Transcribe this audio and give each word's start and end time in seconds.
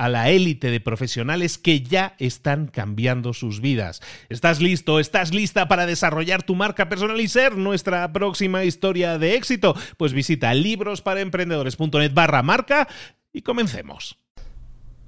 a 0.00 0.08
la 0.08 0.30
élite 0.30 0.70
de 0.70 0.80
profesionales 0.80 1.58
que 1.58 1.82
ya 1.82 2.14
están 2.18 2.68
cambiando 2.68 3.34
sus 3.34 3.60
vidas. 3.60 4.00
¿Estás 4.30 4.58
listo? 4.62 4.98
¿Estás 4.98 5.34
lista 5.34 5.68
para 5.68 5.84
desarrollar 5.84 6.42
tu 6.42 6.54
marca 6.54 6.88
personal 6.88 7.20
y 7.20 7.28
ser 7.28 7.58
nuestra 7.58 8.10
próxima 8.10 8.64
historia 8.64 9.18
de 9.18 9.34
éxito? 9.34 9.74
Pues 9.98 10.14
visita 10.14 10.54
librosparaemprendedores.net 10.54 12.14
barra 12.14 12.42
marca 12.42 12.88
y 13.30 13.42
comencemos. 13.42 14.16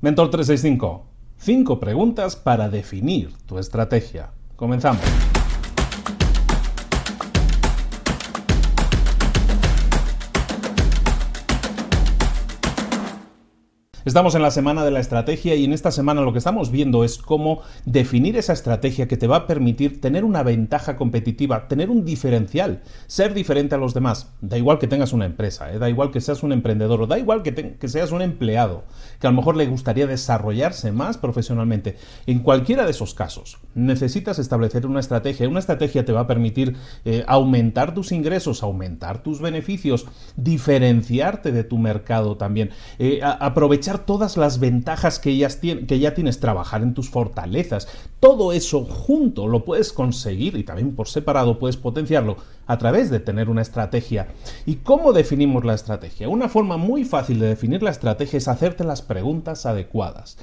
Mentor 0.02 0.28
365. 0.28 1.06
Cinco 1.38 1.80
preguntas 1.80 2.36
para 2.36 2.68
definir 2.68 3.32
tu 3.46 3.58
estrategia. 3.58 4.32
Comenzamos. 4.56 5.00
Estamos 14.04 14.34
en 14.34 14.42
la 14.42 14.50
semana 14.50 14.84
de 14.84 14.90
la 14.90 14.98
estrategia 14.98 15.54
y 15.54 15.64
en 15.64 15.72
esta 15.72 15.92
semana 15.92 16.22
lo 16.22 16.32
que 16.32 16.38
estamos 16.38 16.72
viendo 16.72 17.04
es 17.04 17.18
cómo 17.18 17.60
definir 17.84 18.36
esa 18.36 18.52
estrategia 18.52 19.06
que 19.06 19.16
te 19.16 19.28
va 19.28 19.36
a 19.36 19.46
permitir 19.46 20.00
tener 20.00 20.24
una 20.24 20.42
ventaja 20.42 20.96
competitiva, 20.96 21.68
tener 21.68 21.88
un 21.88 22.04
diferencial, 22.04 22.82
ser 23.06 23.32
diferente 23.32 23.76
a 23.76 23.78
los 23.78 23.94
demás. 23.94 24.32
Da 24.40 24.58
igual 24.58 24.80
que 24.80 24.88
tengas 24.88 25.12
una 25.12 25.24
empresa, 25.24 25.72
¿eh? 25.72 25.78
da 25.78 25.88
igual 25.88 26.10
que 26.10 26.20
seas 26.20 26.42
un 26.42 26.50
emprendedor 26.50 27.00
o 27.02 27.06
da 27.06 27.16
igual 27.16 27.44
que, 27.44 27.88
seas 27.88 28.10
un 28.10 28.22
empleado, 28.22 28.82
que 29.20 29.28
a 29.28 29.30
lo 29.30 29.36
mejor 29.36 29.54
le 29.54 29.66
gustaría 29.66 30.08
desarrollarse 30.08 30.90
más 30.90 31.16
profesionalmente. 31.16 31.96
En 32.26 32.40
cualquiera 32.40 32.84
de 32.84 32.90
esos 32.90 33.14
casos, 33.14 33.58
necesitas 33.76 34.40
establecer 34.40 34.84
una 34.84 34.98
estrategia. 34.98 35.48
Una 35.48 35.60
estrategia 35.60 36.04
te 36.04 36.12
va 36.12 36.22
a 36.22 36.26
permitir 36.26 36.74
eh, 37.04 37.22
aumentar 37.28 37.94
tus 37.94 38.10
ingresos, 38.10 38.64
aumentar 38.64 39.22
tus 39.22 39.40
beneficios, 39.40 40.06
diferenciarte 40.34 41.52
de 41.52 41.62
tu 41.62 41.78
mercado 41.78 42.36
también, 42.36 42.70
eh, 42.98 43.20
aprovechar 43.22 43.91
todas 43.98 44.36
las 44.36 44.58
ventajas 44.58 45.18
que, 45.18 45.30
que 45.86 45.98
ya 45.98 46.14
tienes, 46.14 46.40
trabajar 46.40 46.82
en 46.82 46.94
tus 46.94 47.10
fortalezas. 47.10 47.88
Todo 48.20 48.52
eso 48.52 48.84
junto 48.84 49.48
lo 49.48 49.64
puedes 49.64 49.92
conseguir 49.92 50.56
y 50.56 50.64
también 50.64 50.94
por 50.94 51.08
separado 51.08 51.58
puedes 51.58 51.76
potenciarlo 51.76 52.36
a 52.66 52.78
través 52.78 53.10
de 53.10 53.20
tener 53.20 53.48
una 53.48 53.62
estrategia. 53.62 54.28
¿Y 54.66 54.76
cómo 54.76 55.12
definimos 55.12 55.64
la 55.64 55.74
estrategia? 55.74 56.28
Una 56.28 56.48
forma 56.48 56.76
muy 56.76 57.04
fácil 57.04 57.38
de 57.38 57.48
definir 57.48 57.82
la 57.82 57.90
estrategia 57.90 58.36
es 58.36 58.48
hacerte 58.48 58.84
las 58.84 59.02
preguntas 59.02 59.66
adecuadas. 59.66 60.36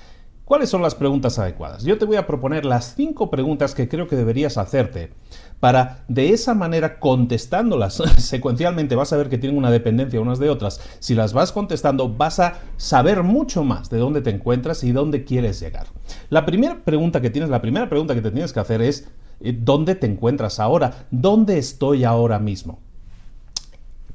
¿Cuáles 0.49 0.71
son 0.71 0.81
las 0.81 0.95
preguntas 0.95 1.37
adecuadas? 1.37 1.83
Yo 1.83 1.99
te 1.99 2.05
voy 2.05 2.15
a 2.15 2.25
proponer 2.25 2.65
las 2.65 2.95
cinco 2.95 3.29
preguntas 3.29 3.75
que 3.75 3.87
creo 3.87 4.07
que 4.07 4.15
deberías 4.15 4.57
hacerte 4.57 5.11
para 5.59 6.03
de 6.07 6.33
esa 6.33 6.55
manera 6.55 6.99
contestándolas 6.99 8.01
secuencialmente 8.17 8.95
vas 8.95 9.13
a 9.13 9.17
ver 9.17 9.29
que 9.29 9.37
tienen 9.37 9.59
una 9.59 9.69
dependencia 9.69 10.19
unas 10.19 10.39
de 10.39 10.49
otras. 10.49 10.81
Si 10.97 11.13
las 11.13 11.33
vas 11.33 11.51
contestando 11.51 12.09
vas 12.09 12.39
a 12.39 12.61
saber 12.77 13.21
mucho 13.21 13.63
más 13.63 13.91
de 13.91 13.99
dónde 13.99 14.21
te 14.21 14.31
encuentras 14.31 14.83
y 14.83 14.91
dónde 14.91 15.23
quieres 15.23 15.59
llegar. 15.59 15.85
La 16.31 16.47
primera 16.47 16.79
pregunta 16.83 17.21
que 17.21 17.29
tienes, 17.29 17.51
la 17.51 17.61
primera 17.61 17.87
pregunta 17.87 18.15
que 18.15 18.21
te 18.23 18.31
tienes 18.31 18.51
que 18.51 18.59
hacer 18.59 18.81
es 18.81 19.07
eh, 19.41 19.55
¿dónde 19.55 19.93
te 19.93 20.07
encuentras 20.07 20.59
ahora? 20.59 21.05
¿Dónde 21.11 21.59
estoy 21.59 22.05
ahora 22.05 22.39
mismo? 22.39 22.79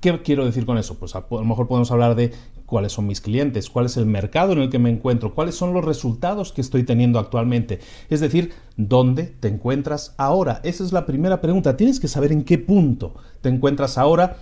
¿Qué 0.05 0.21
quiero 0.21 0.45
decir 0.45 0.67
con 0.67 0.77
eso? 0.79 0.99
Pues 0.99 1.15
a, 1.17 1.25
lo 1.31 1.45
mejor 1.45 1.67
podemos 1.67 1.91
hablar 1.91 2.15
de 2.15 2.33
cuáles 2.67 2.93
son 2.93 3.07
mis 3.07 3.21
clientes, 3.21 3.71
cuál 3.71 3.87
es 3.87 3.97
el 3.97 4.07
mercado 4.07 4.53
en 4.53 4.61
el 4.61 4.71
que 4.71 4.79
me 4.79 4.91
encuentro, 4.91 5.35
cuáles 5.35 5.55
son 5.55 5.73
los 5.73 5.85
resultados 5.85 6.53
que 6.53 6.61
estoy 6.61 6.85
teniendo 6.85 7.19
actualmente. 7.19 7.81
Es 8.11 8.21
decir, 8.21 8.53
¿dónde 8.77 9.25
te 9.25 9.49
encuentras 9.49 10.15
ahora? 10.17 10.61
Esa 10.65 10.85
es 10.85 10.93
la 10.93 11.07
primera 11.07 11.41
pregunta. 11.41 11.77
Tienes 11.77 12.01
que 12.01 12.09
saber 12.09 12.33
en 12.33 12.45
qué 12.45 12.59
punto 12.59 13.15
te 13.41 13.49
encuentras 13.49 13.99
ahora 13.99 14.37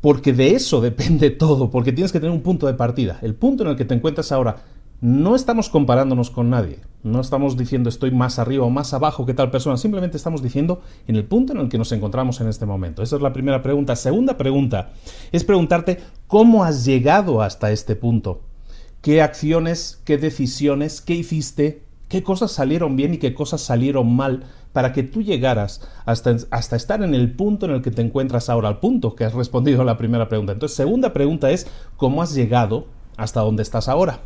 porque 0.00 0.32
de 0.32 0.54
eso 0.54 0.80
depende 0.80 1.30
todo, 1.30 1.70
porque 1.70 1.92
tienes 1.92 2.12
que 2.12 2.20
tener 2.20 2.34
un 2.34 2.42
punto 2.42 2.66
de 2.66 2.74
partida. 2.74 3.18
El 3.22 3.34
punto 3.34 3.62
en 3.62 3.70
el 3.70 3.76
que 3.76 3.84
te 3.84 3.94
encuentras 3.94 4.32
ahora 4.32 4.56
no 5.02 5.34
estamos 5.34 5.68
comparándonos 5.68 6.30
con 6.30 6.48
nadie, 6.48 6.78
no 7.02 7.20
estamos 7.20 7.56
diciendo 7.56 7.88
estoy 7.88 8.12
más 8.12 8.38
arriba 8.38 8.64
o 8.64 8.70
más 8.70 8.94
abajo 8.94 9.26
que 9.26 9.34
tal 9.34 9.50
persona, 9.50 9.76
simplemente 9.76 10.16
estamos 10.16 10.44
diciendo 10.44 10.80
en 11.08 11.16
el 11.16 11.24
punto 11.24 11.52
en 11.52 11.58
el 11.58 11.68
que 11.68 11.76
nos 11.76 11.90
encontramos 11.90 12.40
en 12.40 12.46
este 12.46 12.66
momento. 12.66 13.02
Esa 13.02 13.16
es 13.16 13.22
la 13.22 13.32
primera 13.32 13.62
pregunta. 13.62 13.96
Segunda 13.96 14.38
pregunta 14.38 14.92
es 15.32 15.42
preguntarte 15.42 15.98
cómo 16.28 16.62
has 16.62 16.84
llegado 16.84 17.42
hasta 17.42 17.72
este 17.72 17.96
punto. 17.96 18.42
¿Qué 19.00 19.22
acciones, 19.22 20.00
qué 20.04 20.18
decisiones, 20.18 21.00
qué 21.00 21.14
hiciste, 21.14 21.82
qué 22.08 22.22
cosas 22.22 22.52
salieron 22.52 22.94
bien 22.94 23.14
y 23.14 23.18
qué 23.18 23.34
cosas 23.34 23.60
salieron 23.60 24.14
mal 24.14 24.44
para 24.72 24.92
que 24.92 25.02
tú 25.02 25.20
llegaras 25.20 25.80
hasta, 26.06 26.76
estar 26.76 27.02
en 27.02 27.16
el 27.16 27.32
punto 27.32 27.66
en 27.66 27.72
el 27.72 27.82
que 27.82 27.90
te 27.90 28.02
encuentras 28.02 28.48
ahora, 28.48 28.68
al 28.68 28.78
punto 28.78 29.16
que 29.16 29.24
has 29.24 29.34
respondido 29.34 29.82
a 29.82 29.84
la 29.84 29.98
primera 29.98 30.28
pregunta. 30.28 30.52
Entonces, 30.52 30.76
segunda 30.76 31.12
pregunta 31.12 31.50
es 31.50 31.66
cómo 31.96 32.22
has 32.22 32.36
llegado 32.36 32.86
hasta 33.16 33.40
donde 33.40 33.64
estás 33.64 33.88
ahora. 33.88 34.20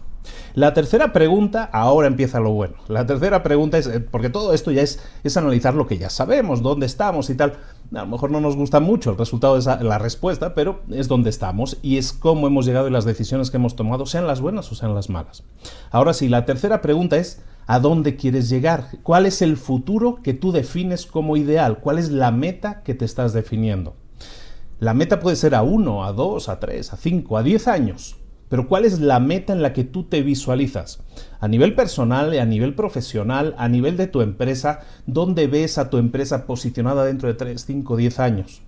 La 0.55 0.75
tercera 0.75 1.13
pregunta, 1.13 1.69
ahora 1.73 2.07
empieza 2.07 2.41
lo 2.41 2.51
bueno. 2.51 2.75
La 2.89 3.07
tercera 3.07 3.43
pregunta 3.43 3.79
es, 3.79 3.87
eh, 3.87 4.01
porque 4.01 4.31
todo 4.31 4.53
esto 4.53 4.71
ya 4.71 4.83
es, 4.83 5.03
es 5.23 5.37
analizar 5.37 5.75
lo 5.75 5.87
que 5.87 5.99
ya 5.99 6.11
sabemos, 6.11 6.63
dónde 6.63 6.87
estamos 6.87 7.29
y 7.31 7.35
tal. 7.35 7.59
A 7.95 8.01
lo 8.01 8.07
mejor 8.07 8.31
no 8.31 8.41
nos 8.41 8.57
gusta 8.57 8.81
mucho 8.81 9.11
el 9.11 9.19
resultado 9.19 9.61
de 9.61 9.84
la 9.84 9.99
respuesta, 9.99 10.55
pero 10.55 10.83
es 10.91 11.09
dónde 11.09 11.31
estamos 11.31 11.78
y 11.83 11.99
es 11.99 12.13
cómo 12.13 12.47
hemos 12.47 12.67
llegado 12.67 12.89
y 12.89 12.91
las 12.91 13.05
decisiones 13.05 13.51
que 13.51 13.59
hemos 13.59 13.77
tomado, 13.77 14.07
sean 14.07 14.27
las 14.27 14.41
buenas 14.41 14.71
o 14.73 14.75
sean 14.75 14.95
las 14.95 15.09
malas. 15.09 15.45
Ahora 15.91 16.15
sí, 16.15 16.29
la 16.29 16.45
tercera 16.47 16.81
pregunta 16.81 17.17
es, 17.17 17.43
¿a 17.67 17.79
dónde 17.79 18.17
quieres 18.17 18.49
llegar? 18.49 18.89
¿Cuál 19.03 19.27
es 19.27 19.43
el 19.43 19.57
futuro 19.57 20.21
que 20.22 20.34
tú 20.34 20.53
defines 20.53 21.07
como 21.07 21.37
ideal? 21.37 21.79
¿Cuál 21.79 21.99
es 21.99 22.11
la 22.11 22.31
meta 22.31 22.83
que 22.83 22.95
te 22.95 23.05
estás 23.05 23.33
definiendo? 23.33 23.95
La 24.79 24.93
meta 24.93 25.21
puede 25.21 25.37
ser 25.37 25.55
a 25.55 25.63
uno, 25.63 26.05
a 26.05 26.13
dos, 26.13 26.49
a 26.49 26.61
tres, 26.61 26.93
a 26.93 26.97
cinco, 26.97 27.39
a 27.39 27.43
diez 27.43 27.67
años. 27.67 28.17
Pero 28.48 28.69
¿cuál 28.69 28.84
es 28.84 29.01
la 29.01 29.19
meta 29.19 29.53
en 29.53 29.63
la 29.63 29.72
que 29.72 29.84
tú 29.84 30.04
te 30.04 30.22
visualizas? 30.22 31.01
A 31.41 31.48
nivel 31.48 31.75
personal, 31.75 32.39
a 32.39 32.45
nivel 32.45 32.75
profesional, 32.75 33.54
a 33.59 33.69
nivel 33.69 33.97
de 33.97 34.07
tu 34.07 34.21
empresa, 34.21 34.81
¿dónde 35.07 35.47
ves 35.48 35.78
a 35.78 35.91
tu 35.91 35.98
empresa 35.98 36.47
posicionada 36.47 37.04
dentro 37.04 37.28
de 37.28 37.34
3, 37.34 37.65
5, 37.65 37.97
10 37.97 38.21
años? 38.21 38.63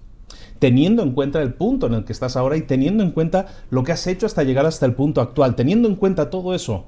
Teniendo 0.58 1.02
en 1.02 1.12
cuenta 1.12 1.40
el 1.40 1.54
punto 1.54 1.86
en 1.86 1.94
el 1.94 2.04
que 2.04 2.12
estás 2.12 2.36
ahora 2.36 2.56
y 2.56 2.62
teniendo 2.62 3.04
en 3.04 3.12
cuenta 3.12 3.46
lo 3.70 3.84
que 3.84 3.92
has 3.92 4.06
hecho 4.06 4.26
hasta 4.26 4.42
llegar 4.42 4.66
hasta 4.66 4.86
el 4.86 4.94
punto 4.94 5.20
actual, 5.20 5.54
teniendo 5.54 5.88
en 5.88 5.94
cuenta 5.94 6.30
todo 6.30 6.54
eso, 6.54 6.86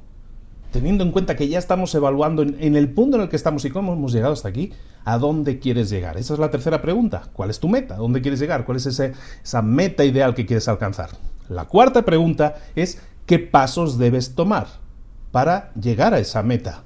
teniendo 0.70 1.04
en 1.04 1.12
cuenta 1.12 1.36
que 1.36 1.48
ya 1.48 1.58
estamos 1.58 1.94
evaluando 1.94 2.42
en, 2.42 2.76
el 2.76 2.88
punto 2.90 3.16
en 3.16 3.22
el 3.22 3.28
que 3.28 3.36
estamos 3.36 3.64
y 3.64 3.70
cómo 3.70 3.92
hemos 3.92 4.12
llegado 4.12 4.32
hasta 4.32 4.48
aquí, 4.48 4.72
¿a 5.04 5.18
dónde 5.18 5.58
quieres 5.58 5.90
llegar? 5.90 6.16
Esa 6.16 6.34
es 6.34 6.40
la 6.40 6.50
tercera 6.50 6.80
pregunta. 6.82 7.28
¿Cuál 7.32 7.50
es 7.50 7.60
tu 7.60 7.68
meta? 7.68 7.94
¿A 7.94 7.98
dónde 7.98 8.20
quieres 8.20 8.40
llegar? 8.40 8.64
¿Cuál 8.64 8.78
es 8.78 8.86
esa 8.86 9.62
meta 9.62 10.04
ideal 10.04 10.34
que 10.34 10.46
quieres 10.46 10.68
alcanzar? 10.68 11.10
La 11.48 11.66
cuarta 11.66 12.04
pregunta 12.04 12.56
es 12.76 13.02
¿qué 13.26 13.38
pasos 13.38 13.98
debes 13.98 14.34
tomar 14.34 14.66
para 15.32 15.72
llegar 15.74 16.14
a 16.14 16.18
esa 16.18 16.42
meta? 16.42 16.84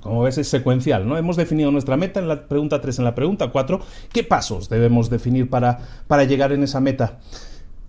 Como 0.00 0.22
ves, 0.22 0.38
es 0.38 0.48
secuencial, 0.48 1.06
¿no? 1.06 1.18
Hemos 1.18 1.36
definido 1.36 1.70
nuestra 1.70 1.96
meta 1.96 2.20
en 2.20 2.28
la 2.28 2.46
pregunta 2.48 2.80
3, 2.80 3.00
en 3.00 3.04
la 3.04 3.14
pregunta 3.14 3.48
4. 3.48 3.80
¿Qué 4.12 4.24
pasos 4.24 4.68
debemos 4.68 5.10
definir 5.10 5.50
para, 5.50 5.78
para 6.06 6.24
llegar 6.24 6.52
en 6.52 6.62
esa 6.62 6.80
meta? 6.80 7.18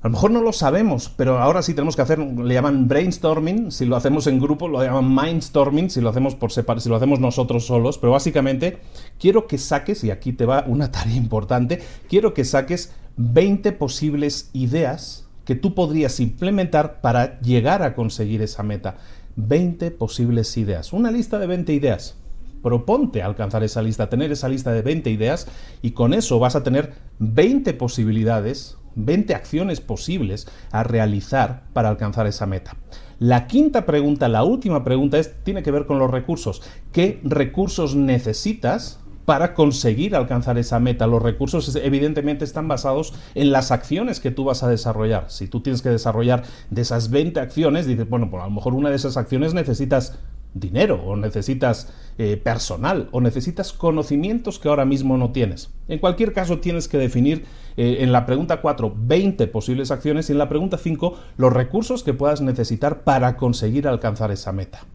A 0.03 0.07
lo 0.07 0.11
mejor 0.11 0.31
no 0.31 0.41
lo 0.41 0.51
sabemos, 0.51 1.09
pero 1.15 1.39
ahora 1.39 1.61
sí 1.61 1.73
tenemos 1.73 1.95
que 1.95 2.01
hacer, 2.01 2.19
le 2.19 2.53
llaman 2.53 2.89
brainstorming, 2.89 3.71
si 3.71 3.85
lo 3.85 3.95
hacemos 3.95 4.27
en 4.27 4.37
grupo, 4.37 4.67
lo 4.67 4.83
llaman 4.83 5.15
mindstorming, 5.15 5.89
si 5.89 6.01
lo 6.01 6.09
hacemos 6.09 6.35
por 6.35 6.51
separado, 6.51 6.81
si 6.81 6.89
lo 6.89 6.97
hacemos 6.97 7.21
nosotros 7.21 7.65
solos, 7.65 7.99
pero 7.99 8.11
básicamente 8.11 8.79
quiero 9.17 9.47
que 9.47 9.57
saques, 9.57 10.03
y 10.03 10.11
aquí 10.11 10.33
te 10.33 10.45
va 10.45 10.65
una 10.67 10.91
tarea 10.91 11.15
importante, 11.15 11.81
quiero 12.09 12.33
que 12.33 12.43
saques 12.43 12.93
20 13.15 13.71
posibles 13.71 14.49
ideas 14.51 15.29
que 15.45 15.55
tú 15.55 15.73
podrías 15.73 16.19
implementar 16.19 16.99
para 16.99 17.39
llegar 17.39 17.81
a 17.81 17.95
conseguir 17.95 18.41
esa 18.41 18.61
meta. 18.61 18.97
20 19.37 19.89
posibles 19.91 20.57
ideas, 20.57 20.91
una 20.91 21.11
lista 21.11 21.39
de 21.39 21.47
20 21.47 21.71
ideas. 21.71 22.17
Proponte 22.61 23.21
alcanzar 23.21 23.63
esa 23.63 23.81
lista, 23.81 24.09
tener 24.09 24.33
esa 24.33 24.49
lista 24.49 24.73
de 24.73 24.81
20 24.81 25.09
ideas 25.09 25.47
y 25.81 25.91
con 25.91 26.13
eso 26.13 26.39
vas 26.39 26.57
a 26.57 26.63
tener 26.63 26.93
20 27.19 27.73
posibilidades 27.75 28.77
20 28.95 29.35
acciones 29.35 29.81
posibles 29.81 30.47
a 30.71 30.83
realizar 30.83 31.63
para 31.73 31.89
alcanzar 31.89 32.27
esa 32.27 32.45
meta. 32.45 32.75
La 33.19 33.47
quinta 33.47 33.85
pregunta, 33.85 34.27
la 34.27 34.43
última 34.43 34.83
pregunta, 34.83 35.17
es, 35.17 35.33
tiene 35.43 35.63
que 35.63 35.71
ver 35.71 35.85
con 35.85 35.99
los 35.99 36.11
recursos. 36.11 36.61
¿Qué 36.91 37.19
recursos 37.23 37.95
necesitas 37.95 38.99
para 39.25 39.53
conseguir 39.53 40.15
alcanzar 40.15 40.57
esa 40.57 40.79
meta. 40.79 41.07
Los 41.07 41.21
recursos 41.21 41.75
evidentemente 41.75 42.43
están 42.43 42.67
basados 42.67 43.13
en 43.35 43.51
las 43.51 43.71
acciones 43.71 44.19
que 44.19 44.31
tú 44.31 44.43
vas 44.43 44.63
a 44.63 44.69
desarrollar. 44.69 45.25
Si 45.29 45.47
tú 45.47 45.61
tienes 45.61 45.81
que 45.81 45.89
desarrollar 45.89 46.43
de 46.69 46.81
esas 46.81 47.09
20 47.09 47.39
acciones, 47.39 47.85
dices, 47.85 48.09
bueno, 48.09 48.29
pues 48.29 48.43
a 48.43 48.47
lo 48.47 48.51
mejor 48.51 48.73
una 48.73 48.89
de 48.89 48.95
esas 48.95 49.17
acciones 49.17 49.53
necesitas 49.53 50.19
dinero 50.53 51.01
o 51.03 51.15
necesitas 51.15 51.91
eh, 52.17 52.37
personal 52.37 53.09
o 53.11 53.21
necesitas 53.21 53.73
conocimientos 53.73 54.59
que 54.59 54.69
ahora 54.69 54.85
mismo 54.85 55.17
no 55.17 55.31
tienes. 55.31 55.71
En 55.87 55.99
cualquier 55.99 56.33
caso 56.33 56.59
tienes 56.59 56.87
que 56.87 56.97
definir 56.97 57.45
eh, 57.75 57.97
en 58.01 58.11
la 58.11 58.25
pregunta 58.25 58.61
4 58.61 58.95
20 58.95 59.47
posibles 59.47 59.91
acciones 59.91 60.29
y 60.29 60.33
en 60.33 60.37
la 60.37 60.49
pregunta 60.49 60.77
5 60.77 61.17
los 61.37 61.53
recursos 61.53 62.03
que 62.03 62.13
puedas 62.13 62.41
necesitar 62.41 63.03
para 63.03 63.35
conseguir 63.35 63.87
alcanzar 63.87 64.31
esa 64.31 64.51
meta. 64.51 64.85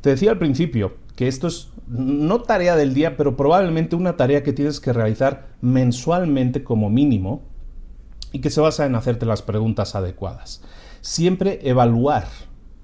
Te 0.00 0.10
decía 0.10 0.30
al 0.30 0.38
principio 0.38 0.94
que 1.14 1.28
esto 1.28 1.46
es 1.46 1.68
no 1.86 2.40
tarea 2.40 2.76
del 2.76 2.94
día, 2.94 3.16
pero 3.16 3.36
probablemente 3.36 3.96
una 3.96 4.16
tarea 4.16 4.42
que 4.42 4.52
tienes 4.52 4.80
que 4.80 4.92
realizar 4.92 5.48
mensualmente 5.60 6.64
como 6.64 6.88
mínimo 6.88 7.42
y 8.32 8.40
que 8.40 8.50
se 8.50 8.60
basa 8.60 8.86
en 8.86 8.94
hacerte 8.94 9.26
las 9.26 9.42
preguntas 9.42 9.94
adecuadas. 9.94 10.62
Siempre 11.00 11.58
evaluar 11.62 12.26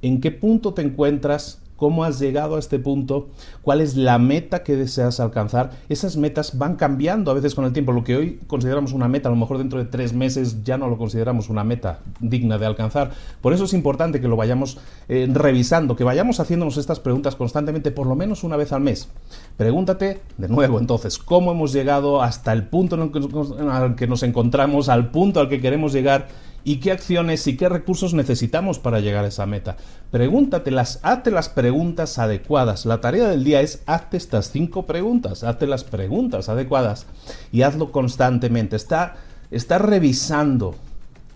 en 0.02 0.20
qué 0.20 0.30
punto 0.30 0.74
te 0.74 0.82
encuentras 0.82 1.62
cómo 1.76 2.04
has 2.04 2.18
llegado 2.18 2.56
a 2.56 2.58
este 2.58 2.78
punto, 2.78 3.28
cuál 3.62 3.80
es 3.80 3.96
la 3.96 4.18
meta 4.18 4.62
que 4.62 4.76
deseas 4.76 5.20
alcanzar. 5.20 5.70
Esas 5.88 6.16
metas 6.16 6.58
van 6.58 6.76
cambiando 6.76 7.30
a 7.30 7.34
veces 7.34 7.54
con 7.54 7.64
el 7.64 7.72
tiempo. 7.72 7.92
Lo 7.92 8.04
que 8.04 8.16
hoy 8.16 8.40
consideramos 8.46 8.92
una 8.92 9.08
meta, 9.08 9.28
a 9.28 9.32
lo 9.32 9.36
mejor 9.36 9.58
dentro 9.58 9.78
de 9.78 9.84
tres 9.84 10.12
meses 10.12 10.64
ya 10.64 10.78
no 10.78 10.88
lo 10.88 10.98
consideramos 10.98 11.48
una 11.48 11.64
meta 11.64 12.00
digna 12.20 12.58
de 12.58 12.66
alcanzar. 12.66 13.10
Por 13.40 13.52
eso 13.52 13.64
es 13.64 13.74
importante 13.74 14.20
que 14.20 14.28
lo 14.28 14.36
vayamos 14.36 14.78
eh, 15.08 15.28
revisando, 15.30 15.96
que 15.96 16.04
vayamos 16.04 16.40
haciéndonos 16.40 16.76
estas 16.76 17.00
preguntas 17.00 17.36
constantemente, 17.36 17.90
por 17.90 18.06
lo 18.06 18.16
menos 18.16 18.44
una 18.44 18.56
vez 18.56 18.72
al 18.72 18.80
mes. 18.80 19.08
Pregúntate 19.56 20.20
de 20.36 20.48
nuevo 20.48 20.78
entonces, 20.78 21.18
¿cómo 21.18 21.52
hemos 21.52 21.72
llegado 21.72 22.22
hasta 22.22 22.52
el 22.52 22.66
punto 22.66 22.96
en 22.96 23.02
el 23.02 23.94
que 23.96 24.06
nos 24.06 24.22
encontramos, 24.22 24.88
al 24.88 25.10
punto 25.10 25.40
al 25.40 25.48
que 25.48 25.60
queremos 25.60 25.92
llegar? 25.92 26.28
Y 26.66 26.78
qué 26.78 26.90
acciones 26.90 27.46
y 27.46 27.56
qué 27.56 27.68
recursos 27.68 28.12
necesitamos 28.12 28.80
para 28.80 28.98
llegar 28.98 29.24
a 29.24 29.28
esa 29.28 29.46
meta. 29.46 29.76
Pregúntatelas, 30.10 30.98
hazte 31.04 31.30
las 31.30 31.48
preguntas 31.48 32.18
adecuadas. 32.18 32.86
La 32.86 33.00
tarea 33.00 33.28
del 33.28 33.44
día 33.44 33.60
es 33.60 33.84
hazte 33.86 34.16
estas 34.16 34.50
cinco 34.50 34.84
preguntas, 34.84 35.44
hazte 35.44 35.68
las 35.68 35.84
preguntas 35.84 36.48
adecuadas 36.48 37.06
y 37.52 37.62
hazlo 37.62 37.92
constantemente. 37.92 38.74
Está, 38.74 39.14
está 39.52 39.78
revisando 39.78 40.74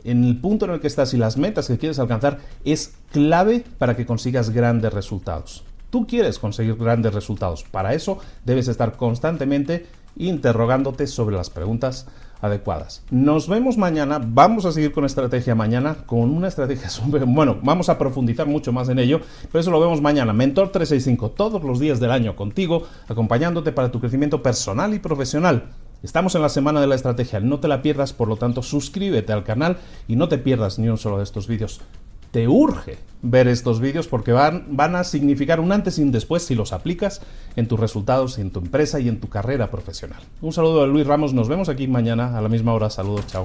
en 0.03 0.25
el 0.25 0.37
punto 0.41 0.65
en 0.65 0.73
el 0.73 0.81
que 0.81 0.88
estás 0.88 1.15
y 1.15 1.17
las 1.17 1.37
metas 1.37 1.69
que 1.69 1.79
quieres 1.79 2.00
alcanzar 2.00 2.41
es 2.65 2.94
clave 3.12 3.65
para 3.79 3.94
que 3.97 4.06
consigas 4.06 4.50
grandes 4.50 4.93
resultados. 4.93 5.62
Tú 5.91 6.09
quieres 6.09 6.41
conseguir 6.41 6.75
grandes 6.75 7.15
resultados. 7.15 7.62
Para 7.62 7.94
eso 7.94 8.19
debes 8.44 8.67
estar 8.67 8.97
constantemente 8.97 9.87
interrogándote 10.17 11.06
sobre 11.06 11.37
las 11.37 11.50
preguntas 11.50 12.09
adecuadas. 12.41 13.03
Nos 13.11 13.49
vemos 13.49 13.77
mañana, 13.77 14.21
vamos 14.23 14.65
a 14.65 14.73
seguir 14.73 14.93
con 14.93 15.05
estrategia 15.05 15.55
mañana, 15.55 15.97
con 16.07 16.31
una 16.31 16.49
estrategia, 16.49 16.89
bueno, 17.27 17.59
vamos 17.63 17.89
a 17.89 17.99
profundizar 17.99 18.47
mucho 18.47 18.73
más 18.73 18.89
en 18.89 18.99
ello, 18.99 19.21
pero 19.51 19.61
eso 19.61 19.71
lo 19.71 19.81
vemos 19.81 20.01
mañana. 20.01 20.33
Mentor 20.33 20.73
365, 20.73 21.31
todos 21.31 21.63
los 21.63 21.79
días 21.79 22.01
del 22.01 22.11
año 22.11 22.37
contigo, 22.37 22.85
acompañándote 23.09 23.73
para 23.73 23.91
tu 23.91 24.01
crecimiento 24.01 24.43
personal 24.43 24.95
y 24.95 24.99
profesional. 24.99 25.65
Estamos 26.03 26.35
en 26.35 26.43
la 26.43 26.49
semana 26.49 26.81
de 26.81 26.87
la 26.87 26.95
estrategia, 26.95 27.41
no 27.41 27.61
te 27.61 27.69
la 27.69 27.83
pierdas, 27.83 28.15
por 28.15 28.27
lo 28.27 28.37
tanto 28.37 28.63
suscríbete 28.63 29.35
al 29.35 29.45
canal 29.45 29.77
y 30.09 30.17
no 30.17 30.29
te 30.29 30.39
pierdas 30.39 30.79
ni 30.79 30.89
un 30.89 30.97
solo 30.97 31.19
de 31.19 31.25
estos 31.25 31.47
vídeos 31.47 31.83
te 32.31 32.49
urge 32.49 32.99
ver 33.23 33.49
estos 33.49 33.81
vídeos 33.81 34.09
porque 34.09 34.32
van, 34.32 34.65
van 34.71 34.97
a 34.97 35.05
significar 35.05 35.61
un 35.61 35.73
antes 35.73 35.99
y 35.99 36.03
un 36.03 36.12
después 36.12 36.43
si 36.43 36.55
los 36.55 36.73
aplicas 36.73 37.21
en 37.56 37.69
tus 37.69 37.79
resultados, 37.79 38.38
en 38.38 38.50
tu 38.50 38.61
empresa 38.61 39.00
y 39.00 39.09
en 39.09 39.21
tu 39.21 39.29
carrera 39.29 39.71
profesional. 39.71 40.23
Un 40.41 40.53
saludo 40.53 40.82
de 40.82 40.88
Luis 40.88 41.06
Ramos, 41.06 41.35
nos 41.35 41.49
vemos 41.49 41.69
aquí 41.69 41.87
mañana 41.87 42.37
a 42.37 42.41
la 42.41 42.49
misma 42.49 42.73
hora. 42.73 42.88
Saludos, 42.91 43.27
chao. 43.27 43.44